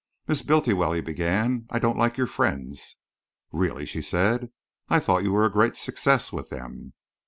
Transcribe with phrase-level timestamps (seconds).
[0.27, 2.95] "Miss Bultiwell," he began, "I don't like your friends."
[3.51, 4.49] "Really?" she said.
[4.89, 6.93] "I thought you were a great success with them."